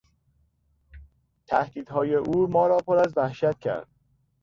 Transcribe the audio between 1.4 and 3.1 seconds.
تهدیدهای او ما را پر